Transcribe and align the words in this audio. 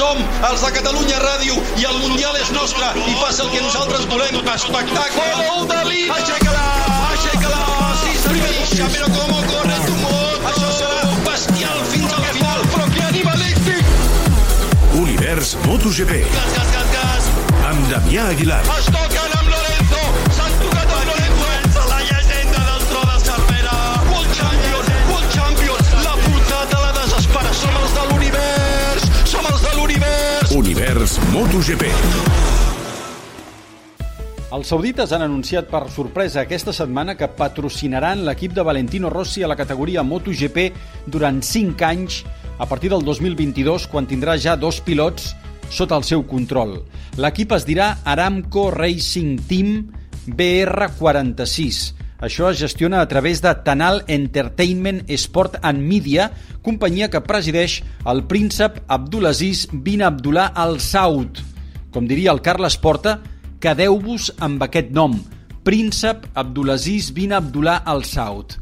Som 0.00 0.16
els 0.48 0.62
de 0.64 0.68
Catalunya 0.72 1.18
Ràdio 1.20 1.58
i 1.76 1.84
el 1.84 1.98
Mundial 2.00 2.36
és 2.40 2.48
nostre 2.56 2.86
i 3.04 3.16
passa 3.20 3.42
el 3.44 3.50
que 3.52 3.58
nosaltres 3.60 4.06
volem. 4.08 4.38
Espectacle! 4.48 5.26
Gol 5.42 5.66
de 5.68 5.80
Lina! 5.90 6.14
Aixeca-la! 6.16 6.62
Aixeca-la! 7.10 7.90
Sí, 8.00 8.14
senyor! 8.22 8.94
Però 8.94 9.10
com 9.18 9.34
corre 9.50 9.76
tu 9.84 9.98
món! 10.00 10.46
Això 10.48 10.70
serà 10.78 11.10
bestial 11.26 11.84
fins 11.92 12.14
al 12.16 12.24
final! 12.30 12.64
Però 12.72 12.86
que 12.94 13.02
animalístic! 13.10 13.92
Univers 15.02 15.52
MotoGP. 15.66 16.22
Gas, 16.32 16.54
gas, 16.56 16.72
gas, 16.78 16.94
gas! 16.96 17.28
Amb 17.68 17.92
Damià 17.92 18.30
Aguilar. 18.32 18.62
Es 18.78 18.88
toquen 18.88 19.29
Univers 31.10 31.32
MotoGP. 31.34 31.88
Els 34.54 34.68
saudites 34.70 35.10
han 35.14 35.24
anunciat 35.24 35.66
per 35.70 35.88
sorpresa 35.90 36.42
aquesta 36.44 36.74
setmana 36.76 37.16
que 37.18 37.26
patrocinaran 37.34 38.22
l'equip 38.26 38.54
de 38.54 38.62
Valentino 38.66 39.10
Rossi 39.10 39.42
a 39.42 39.48
la 39.50 39.56
categoria 39.58 40.04
MotoGP 40.06 40.68
durant 41.10 41.40
5 41.42 41.86
anys 41.86 42.20
a 42.58 42.66
partir 42.66 42.92
del 42.92 43.02
2022, 43.02 43.88
quan 43.90 44.06
tindrà 44.06 44.36
ja 44.38 44.54
dos 44.54 44.80
pilots 44.86 45.32
sota 45.70 45.98
el 45.98 46.06
seu 46.06 46.22
control. 46.30 46.76
L'equip 47.18 47.56
es 47.58 47.66
dirà 47.66 47.96
Aramco 48.04 48.68
Racing 48.70 49.40
Team 49.48 49.90
BR46. 50.28 51.99
Això 52.20 52.50
es 52.50 52.58
gestiona 52.60 53.00
a 53.00 53.08
través 53.08 53.40
de 53.40 53.52
Tanal 53.64 54.02
Entertainment 54.06 55.06
Sport 55.08 55.56
and 55.64 55.80
Media, 55.80 56.28
companyia 56.60 57.08
que 57.08 57.22
presideix 57.24 57.78
el 58.04 58.26
príncep 58.28 58.82
Abdulaziz 58.92 59.66
bin 59.72 60.02
Abdullah 60.04 60.50
Al 60.52 60.80
Saud. 60.84 61.40
Com 61.90 62.04
diria 62.06 62.34
el 62.34 62.42
Carles 62.44 62.76
Porta, 62.76 63.22
quedeu-vos 63.60 64.34
amb 64.38 64.60
aquest 64.68 64.92
nom, 64.92 65.16
príncep 65.64 66.26
Abdulaziz 66.34 67.08
bin 67.16 67.32
Abdullah 67.32 67.80
Al 67.88 68.04
Saud. 68.04 68.58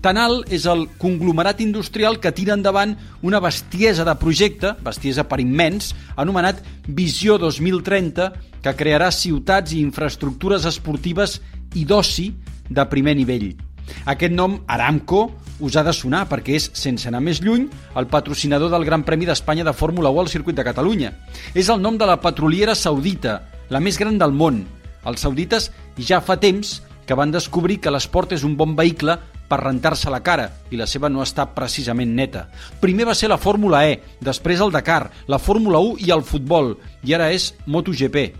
Tanal 0.00 0.40
és 0.52 0.64
el 0.70 0.86
conglomerat 1.00 1.60
industrial 1.60 2.16
que 2.22 2.32
tira 2.32 2.54
endavant 2.56 2.94
una 3.20 3.40
bestiesa 3.40 4.04
de 4.08 4.16
projecte, 4.16 4.72
bestiesa 4.80 5.26
per 5.28 5.42
immens, 5.44 5.92
anomenat 6.16 6.64
Visió 6.88 7.36
2030, 7.42 8.32
que 8.64 8.76
crearà 8.78 9.10
ciutats 9.12 9.76
i 9.76 9.82
infraestructures 9.84 10.64
esportives 10.72 11.40
i 11.76 11.84
d'oci 11.84 12.30
de 12.68 12.84
primer 12.90 13.16
nivell. 13.16 13.54
Aquest 14.08 14.32
nom, 14.32 14.60
Aramco, 14.66 15.30
us 15.60 15.76
ha 15.76 15.84
de 15.86 15.92
sonar 15.94 16.24
perquè 16.30 16.56
és, 16.58 16.70
sense 16.74 17.08
anar 17.08 17.22
més 17.24 17.40
lluny, 17.44 17.68
el 17.96 18.08
patrocinador 18.10 18.72
del 18.72 18.86
Gran 18.88 19.04
Premi 19.04 19.28
d'Espanya 19.28 19.66
de 19.66 19.76
Fórmula 19.76 20.10
1 20.10 20.24
al 20.24 20.32
circuit 20.32 20.56
de 20.56 20.64
Catalunya. 20.66 21.12
És 21.54 21.68
el 21.68 21.82
nom 21.82 21.98
de 21.98 22.08
la 22.08 22.20
petroliera 22.20 22.74
saudita, 22.74 23.42
la 23.68 23.80
més 23.80 23.98
gran 24.00 24.18
del 24.18 24.32
món. 24.32 24.64
Els 25.04 25.20
saudites 25.20 25.70
ja 25.98 26.20
fa 26.24 26.38
temps 26.40 26.80
que 27.06 27.16
van 27.16 27.32
descobrir 27.32 27.80
que 27.80 27.92
l'esport 27.92 28.32
és 28.32 28.44
un 28.44 28.56
bon 28.56 28.74
vehicle 28.76 29.18
per 29.48 29.60
rentar-se 29.60 30.10
la 30.10 30.22
cara 30.24 30.48
i 30.72 30.78
la 30.80 30.86
seva 30.88 31.10
no 31.12 31.22
està 31.22 31.46
precisament 31.54 32.14
neta. 32.16 32.46
Primer 32.80 33.06
va 33.10 33.14
ser 33.14 33.28
la 33.28 33.38
Fórmula 33.38 33.84
E, 33.86 33.98
després 34.24 34.62
el 34.64 34.72
Dakar, 34.72 35.10
la 35.28 35.38
Fórmula 35.38 35.82
1 35.84 36.00
i 36.06 36.10
el 36.14 36.24
futbol, 36.24 36.74
i 37.04 37.14
ara 37.14 37.30
és 37.30 37.52
MotoGP. 37.66 38.32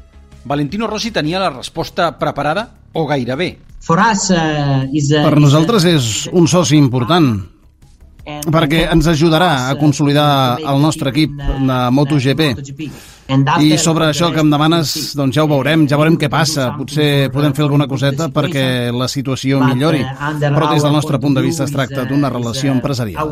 Valentino 0.45 0.89
Rossi 0.89 1.13
tenia 1.13 1.41
la 1.41 1.53
resposta 1.53 2.11
preparada 2.19 2.71
o 2.93 3.07
gairebé. 3.07 3.59
For 3.85 4.01
us, 4.01 4.31
uh, 4.33 4.89
is, 4.97 5.11
uh, 5.13 5.27
Per 5.27 5.41
nosaltres 5.41 5.85
és 5.85 6.05
un 6.33 6.49
soci 6.49 6.79
important, 6.81 7.35
perquè 8.25 8.87
ens 8.89 9.07
ajudarà 9.11 9.69
a 9.69 9.75
consolidar 9.77 10.57
el 10.57 10.81
nostre 10.81 11.13
equip 11.13 11.35
de 11.37 11.77
MotoGP. 11.93 12.47
I 13.61 13.77
sobre 13.81 14.09
això 14.09 14.31
que 14.33 14.41
em 14.41 14.51
demanes, 14.53 15.13
doncs 15.17 15.37
ja 15.37 15.45
ho 15.45 15.49
veurem, 15.49 15.87
ja 15.89 15.99
veurem 16.01 16.17
què 16.21 16.29
passa. 16.33 16.71
Potser 16.79 17.29
podem 17.33 17.53
fer 17.57 17.65
alguna 17.67 17.89
coseta 17.89 18.31
perquè 18.33 18.91
la 18.93 19.09
situació 19.09 19.61
millori, 19.65 20.01
però 20.41 20.73
des 20.73 20.85
del 20.85 20.93
nostre 20.93 21.21
punt 21.21 21.37
de 21.37 21.45
vista 21.45 21.69
es 21.69 21.73
tracta 21.73 22.05
d'una 22.09 22.33
relació 22.33 22.73
empresarial. 22.73 23.29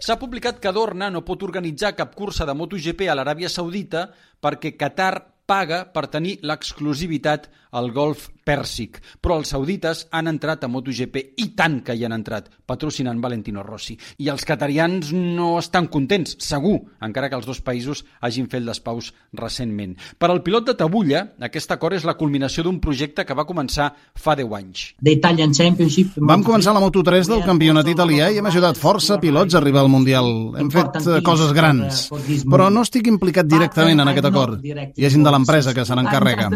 S'ha 0.00 0.20
publicat 0.20 0.60
que 0.60 0.72
Dorna 0.72 1.10
no 1.12 1.24
pot 1.24 1.42
organitzar 1.44 1.96
cap 1.96 2.14
cursa 2.16 2.48
de 2.48 2.56
MotoGP 2.56 3.08
a 3.08 3.16
l'Aràbia 3.16 3.52
Saudita 3.52 4.08
perquè 4.40 4.76
Qatar 4.76 5.14
paga 5.48 5.86
per 5.88 6.08
tenir 6.12 6.36
l'exclusivitat 6.44 7.48
al 7.72 7.88
golf 7.96 8.28
pèrsic. 8.48 9.02
Però 9.20 9.38
els 9.38 9.52
saudites 9.52 10.06
han 10.14 10.30
entrat 10.30 10.64
a 10.64 10.70
MotoGP 10.72 11.20
i 11.44 11.50
tant 11.58 11.80
que 11.84 11.96
hi 11.96 12.04
han 12.06 12.16
entrat, 12.16 12.48
patrocinant 12.68 13.20
Valentino 13.20 13.62
Rossi. 13.66 13.98
I 14.24 14.30
els 14.32 14.46
catarians 14.48 15.12
no 15.12 15.50
estan 15.60 15.90
contents, 15.92 16.36
segur, 16.44 16.78
encara 17.04 17.28
que 17.28 17.36
els 17.38 17.48
dos 17.48 17.60
països 17.64 18.04
hagin 18.24 18.48
fet 18.50 18.64
les 18.64 18.80
paus 18.84 19.12
recentment. 19.36 19.94
Per 20.18 20.30
al 20.30 20.42
pilot 20.46 20.70
de 20.70 20.76
Tabulla, 20.78 21.24
aquest 21.48 21.74
acord 21.74 21.98
és 21.98 22.06
la 22.08 22.16
culminació 22.18 22.64
d'un 22.64 22.80
projecte 22.80 23.24
que 23.28 23.36
va 23.36 23.46
començar 23.48 23.90
fa 24.16 24.36
10 24.38 24.54
anys. 24.58 24.84
The 25.02 25.16
Italian 25.18 25.54
Championship. 25.54 26.16
Vam 26.16 26.44
començar 26.46 26.74
la 26.76 26.82
Moto3 26.82 27.28
del 27.28 27.44
campionat 27.46 27.88
italià 27.90 28.30
i 28.32 28.40
hem 28.40 28.48
ajudat 28.50 28.78
força 28.80 29.18
pilots 29.20 29.56
a 29.56 29.60
arribar 29.60 29.84
al 29.84 29.92
Mundial. 29.92 30.28
Hem 30.58 30.72
fet 30.72 31.00
eh, 31.02 31.20
coses 31.26 31.52
grans, 31.56 32.06
però 32.48 32.68
no 32.72 32.84
estic 32.86 33.10
implicat 33.10 33.48
directament 33.48 34.04
en 34.04 34.12
aquest 34.12 34.30
acord. 34.30 34.64
Hi 34.64 35.06
ha 35.06 35.12
gent 35.12 35.26
de 35.26 35.34
l'empresa 35.34 35.74
que 35.76 35.84
se 35.84 35.96
n'encarrega. 35.98 36.50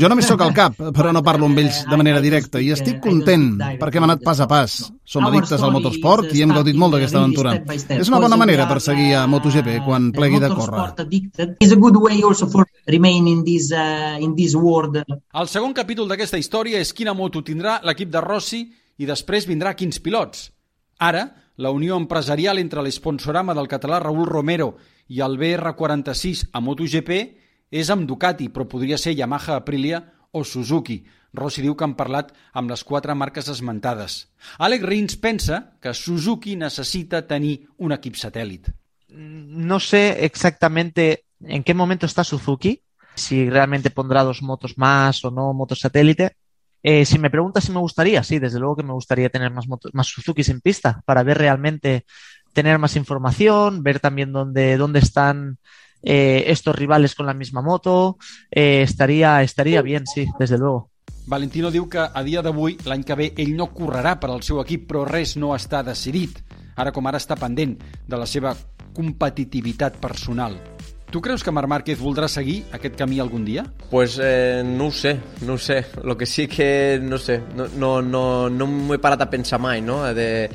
Jo 0.00 0.10
només 0.10 0.28
sóc 0.30 0.42
al 0.44 0.54
cap, 0.56 0.78
però 0.96 1.12
no 1.14 1.19
parlo 1.26 1.46
amb 1.48 1.58
ells 1.62 1.82
de 1.88 1.96
manera 1.98 2.20
directa 2.22 2.60
i 2.62 2.70
estic 2.74 3.00
content 3.04 3.58
perquè 3.80 4.00
hem 4.00 4.06
anat 4.06 4.22
pas 4.24 4.40
a 4.40 4.46
pas. 4.50 4.76
Som 5.10 5.26
addictes 5.26 5.62
al 5.62 5.72
motorsport 5.74 6.30
i 6.36 6.42
hem 6.44 6.52
gaudit 6.54 6.76
molt 6.78 6.94
d'aquesta 6.94 7.18
aventura. 7.18 7.54
És 7.96 8.08
una 8.08 8.20
bona 8.22 8.38
manera 8.40 8.68
per 8.70 8.78
seguir 8.84 9.14
a 9.18 9.26
MotoGP 9.30 9.80
quan 9.86 10.10
plegui 10.14 10.38
de 10.42 10.50
córrer. 10.54 10.86
In 13.30 13.44
this, 13.44 13.70
in 14.20 14.36
this 14.36 14.54
world. 14.54 15.00
El 15.02 15.48
segon 15.50 15.74
capítol 15.74 16.08
d'aquesta 16.10 16.38
història 16.38 16.80
és 16.80 16.94
quina 16.94 17.14
moto 17.14 17.42
tindrà 17.42 17.80
l'equip 17.84 18.10
de 18.12 18.22
Rossi 18.24 18.62
i 19.00 19.08
després 19.08 19.48
vindrà 19.48 19.74
quins 19.74 19.98
pilots. 20.00 20.50
Ara, 21.00 21.26
la 21.56 21.70
unió 21.72 21.96
empresarial 21.96 22.58
entre 22.60 22.82
l'esponsorama 22.84 23.54
del 23.56 23.68
català 23.68 23.98
Raúl 24.00 24.26
Romero 24.28 24.74
i 25.08 25.20
el 25.24 25.36
BR46 25.40 26.50
a 26.52 26.60
MotoGP 26.62 27.10
és 27.70 27.90
amb 27.90 28.06
Ducati, 28.08 28.48
però 28.50 28.66
podria 28.68 28.98
ser 28.98 29.14
Yamaha 29.14 29.58
Aprilia 29.60 30.00
o 30.32 30.44
Suzuki. 30.44 31.04
Rossi 31.32 31.62
diu 31.62 31.76
que 31.78 31.86
han 31.86 31.94
parlat 31.94 32.32
amb 32.52 32.70
les 32.70 32.82
quatre 32.84 33.14
marques 33.14 33.48
esmentades. 33.48 34.26
Alec 34.58 34.82
Rins 34.82 35.16
pensa 35.16 35.76
que 35.80 35.94
Suzuki 35.94 36.56
necessita 36.56 37.22
tenir 37.26 37.68
un 37.78 37.94
equip 37.94 38.18
satèl·lit. 38.18 38.70
No 39.10 39.78
sé 39.80 40.24
exactamente 40.24 41.24
en 41.40 41.62
qué 41.62 41.74
momento 41.74 42.06
está 42.06 42.24
Suzuki, 42.24 42.82
si 43.14 43.48
realmente 43.48 43.90
pondrá 43.90 44.22
dos 44.22 44.42
motos 44.42 44.76
más 44.78 45.24
o 45.24 45.30
no, 45.30 45.52
motos 45.52 45.80
satélite. 45.80 46.36
Eh, 46.82 47.04
si 47.04 47.18
me 47.18 47.30
preguntas 47.30 47.64
si 47.64 47.72
me 47.72 47.78
gustaría, 47.78 48.22
sí, 48.22 48.38
desde 48.38 48.58
luego 48.58 48.76
que 48.76 48.82
me 48.82 48.92
gustaría 48.92 49.28
tener 49.28 49.52
más, 49.52 49.68
motos, 49.68 49.92
más 49.94 50.06
Suzukis 50.06 50.48
en 50.48 50.60
pista 50.60 51.02
para 51.04 51.22
ver 51.22 51.38
realmente, 51.38 52.06
tener 52.52 52.78
más 52.78 52.96
información, 52.96 53.82
ver 53.82 54.00
también 54.00 54.32
dónde, 54.32 54.76
dónde 54.76 55.00
están 55.00 55.58
eh, 56.02 56.44
estos 56.46 56.74
rivales 56.76 57.14
con 57.14 57.26
la 57.26 57.34
misma 57.34 57.62
moto. 57.62 58.18
Eh, 58.50 58.82
estaría, 58.82 59.42
estaría 59.42 59.82
bien, 59.82 60.06
sí, 60.06 60.26
desde 60.38 60.58
luego. 60.58 60.90
Valentino 61.26 61.70
diu 61.70 61.86
que 61.88 62.00
a 62.00 62.22
dia 62.26 62.42
d'avui, 62.42 62.74
l'any 62.90 63.04
que 63.06 63.14
ve, 63.14 63.28
ell 63.38 63.52
no 63.54 63.68
correrà 63.70 64.16
per 64.18 64.32
al 64.32 64.42
seu 64.42 64.58
equip, 64.64 64.88
però 64.90 65.04
res 65.06 65.36
no 65.38 65.52
està 65.54 65.84
decidit. 65.86 66.40
Ara 66.80 66.90
com 66.90 67.06
ara 67.06 67.20
està 67.20 67.36
pendent 67.38 67.76
de 68.08 68.18
la 68.18 68.26
seva 68.26 68.54
competitivitat 68.96 70.00
personal. 70.02 70.56
Tu 71.10 71.20
creus 71.20 71.42
que 71.42 71.50
Marc 71.50 71.66
Márquez 71.70 71.98
voldrà 71.98 72.28
seguir 72.30 72.60
aquest 72.74 72.94
camí 72.98 73.18
algun 73.18 73.44
dia? 73.44 73.64
Pues 73.90 74.18
eh, 74.22 74.62
no 74.64 74.88
ho 74.88 74.92
sé, 74.94 75.16
no 75.42 75.54
ho 75.54 75.58
sé. 75.58 75.84
Lo 76.04 76.16
que 76.16 76.26
sí 76.26 76.46
que, 76.46 77.00
no 77.02 77.18
sé, 77.18 77.40
no, 77.56 77.66
no, 77.76 78.00
no, 78.00 78.48
no 78.48 78.66
m'ho 78.66 78.94
he 78.94 79.02
parat 79.02 79.26
a 79.26 79.30
pensar 79.30 79.58
mai, 79.58 79.82
no? 79.82 80.02
De, 80.14 80.48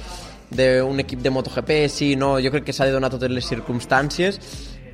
d'un 0.55 0.99
equip 1.03 1.19
de 1.19 1.29
MotoGP, 1.29 1.89
sí, 1.91 2.15
no, 2.15 2.37
jo 2.39 2.51
crec 2.53 2.69
que 2.69 2.75
s'ha 2.75 2.87
de 2.87 2.95
donar 2.95 3.11
totes 3.11 3.31
les 3.31 3.47
circumstàncies, 3.47 4.39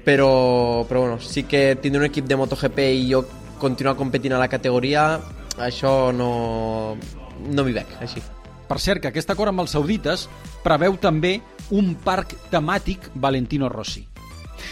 però, 0.06 0.86
però 0.90 1.06
bueno, 1.06 1.20
sí 1.20 1.44
que 1.44 1.78
tindre 1.82 2.02
un 2.02 2.10
equip 2.10 2.28
de 2.28 2.38
MotoGP 2.40 2.80
i 2.98 3.08
jo 3.12 3.24
continuar 3.62 3.96
competint 3.98 4.34
a 4.34 4.42
la 4.42 4.50
categoria, 4.50 5.20
això 5.62 6.12
no, 6.16 6.98
no 7.46 7.66
m'hi 7.66 7.76
veig, 7.76 7.98
així. 8.02 8.24
Per 8.68 8.80
cert, 8.80 9.02
que 9.04 9.12
aquest 9.12 9.30
acord 9.34 9.52
amb 9.52 9.66
els 9.66 9.76
saudites 9.76 10.28
preveu 10.64 10.96
també 11.02 11.40
un 11.76 11.94
parc 11.96 12.38
temàtic 12.52 13.12
Valentino 13.16 13.70
Rossi. 13.70 14.11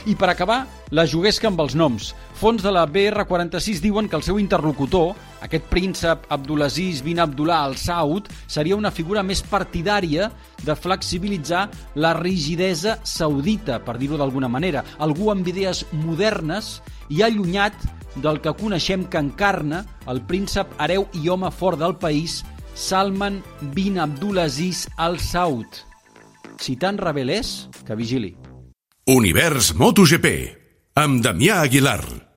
I 0.08 0.16
per 0.16 0.30
acabar, 0.32 0.64
la 0.96 1.06
juguesca 1.08 1.50
amb 1.50 1.60
els 1.64 1.76
noms. 1.76 2.14
Fons 2.40 2.64
de 2.64 2.72
la 2.72 2.86
BR46 2.88 3.82
diuen 3.84 4.08
que 4.10 4.16
el 4.16 4.24
seu 4.24 4.40
interlocutor, 4.40 5.14
aquest 5.44 5.66
príncep 5.72 6.26
Abdulaziz 6.32 7.02
bin 7.04 7.20
Abdullah 7.20 7.64
al 7.66 7.76
Saud, 7.78 8.30
seria 8.48 8.78
una 8.80 8.92
figura 8.96 9.24
més 9.24 9.42
partidària 9.44 10.30
de 10.64 10.76
flexibilitzar 10.76 11.68
la 11.96 12.14
rigidesa 12.18 12.98
saudita, 13.04 13.80
per 13.84 13.98
dir-ho 14.00 14.20
d'alguna 14.20 14.52
manera. 14.52 14.86
Algú 15.00 15.32
amb 15.34 15.48
idees 15.48 15.86
modernes 15.92 16.80
i 17.10 17.24
allunyat 17.26 17.76
del 18.24 18.40
que 18.42 18.56
coneixem 18.58 19.06
que 19.10 19.22
encarna 19.22 19.84
el 20.10 20.24
príncep 20.28 20.72
hereu 20.80 21.08
i 21.14 21.30
home 21.30 21.52
fort 21.52 21.80
del 21.80 21.98
país, 22.00 22.44
Salman 22.74 23.42
bin 23.76 24.00
Abdulaziz 24.00 24.88
al 24.98 25.20
Saud. 25.20 25.84
Si 26.60 26.76
tan 26.76 26.98
rebel 27.00 27.32
és, 27.32 27.68
que 27.88 27.96
vigili. 27.96 28.36
Univers 29.10 29.72
MotoGP, 29.74 30.28
amb 31.02 31.24
Damià 31.26 31.64
Aguilar. 31.66 32.29